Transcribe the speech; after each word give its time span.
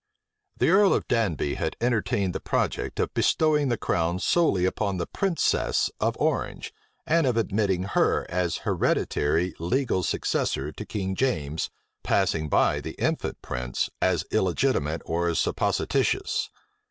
The 0.57 0.69
earl 0.69 0.95
of 0.95 1.07
Danby 1.07 1.53
had 1.53 1.75
entertained 1.79 2.33
the 2.33 2.39
project 2.39 2.99
of 2.99 3.13
bestowing 3.13 3.69
the 3.69 3.77
crown 3.77 4.17
solely 4.17 4.65
upon 4.65 4.97
the 4.97 5.05
princess 5.05 5.91
of 5.99 6.17
Orange, 6.19 6.73
and 7.05 7.27
of 7.27 7.37
admitting 7.37 7.83
her 7.83 8.25
as 8.27 8.61
hereditary 8.65 9.53
legal 9.59 10.01
successor 10.01 10.71
to 10.71 10.85
King 10.87 11.13
James[*] 11.13 11.69
passing 12.01 12.49
by 12.49 12.81
the 12.81 12.93
infant 12.93 13.43
prince, 13.43 13.91
as 14.01 14.25
illegitimate 14.31 15.03
or 15.05 15.35
supposititious. 15.35 16.49